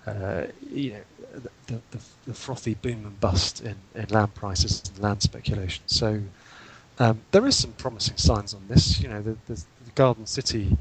uh, 0.07 0.47
you 0.71 0.93
know, 0.93 1.01
the, 1.67 1.81
the, 1.91 1.99
the, 2.25 2.33
frothy 2.33 2.73
boom 2.73 3.05
and 3.05 3.19
bust 3.19 3.61
in, 3.61 3.75
in 3.93 4.05
land 4.09 4.33
prices 4.33 4.81
and 4.87 5.03
land 5.03 5.21
speculation. 5.21 5.83
So, 5.87 6.21
um, 6.99 7.21
there 7.31 7.45
is 7.47 7.55
some 7.55 7.71
promising 7.73 8.17
signs 8.17 8.53
on 8.53 8.61
this. 8.67 8.99
You 8.99 9.07
know, 9.07 9.21
the, 9.21 9.37
the, 9.47 9.55
the 9.85 9.91
Garden 9.95 10.25
City 10.25 10.77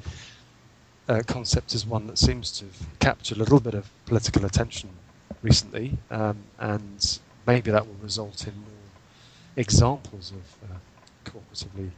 uh, 1.08 1.22
concept 1.26 1.74
is 1.74 1.86
one 1.86 2.06
that 2.08 2.18
seems 2.18 2.50
to 2.58 2.66
have 2.66 2.98
captured 2.98 3.38
a 3.38 3.40
little 3.40 3.60
bit 3.60 3.74
of 3.74 3.88
political 4.04 4.44
attention 4.44 4.90
recently, 5.42 5.96
um, 6.10 6.38
and 6.58 7.18
maybe 7.46 7.70
that 7.70 7.86
will 7.86 7.96
result 8.02 8.46
in 8.46 8.54
more 8.54 8.68
examples 9.56 10.32
of 10.32 10.70
uh, 10.70 10.74
cooperatively 11.24 11.90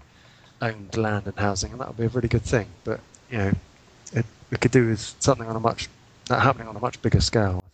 owned 0.62 0.96
land 0.96 1.26
and 1.26 1.38
housing, 1.38 1.72
and 1.72 1.80
that 1.80 1.88
would 1.88 1.96
be 1.96 2.04
a 2.04 2.08
really 2.08 2.28
good 2.28 2.42
thing. 2.42 2.66
But 2.84 3.00
you 3.30 3.38
know, 3.38 3.52
it, 4.12 4.26
we 4.50 4.58
could 4.58 4.70
do 4.70 4.88
with 4.88 5.14
something 5.18 5.46
on 5.46 5.56
a 5.56 5.60
much 5.60 5.88
happening 6.28 6.68
on 6.68 6.76
a 6.76 6.80
much 6.80 7.00
bigger 7.02 7.20
scale. 7.20 7.64